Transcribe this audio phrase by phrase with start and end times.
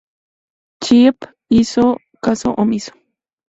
[0.83, 1.17] Cheap
[1.47, 2.93] hizo caso omiso.